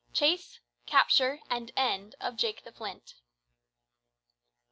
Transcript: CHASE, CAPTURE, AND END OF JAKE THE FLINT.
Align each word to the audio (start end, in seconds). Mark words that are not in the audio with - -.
CHASE, 0.13 0.61
CAPTURE, 0.87 1.41
AND 1.47 1.71
END 1.77 2.15
OF 2.19 2.35
JAKE 2.35 2.63
THE 2.63 2.71
FLINT. 2.71 3.13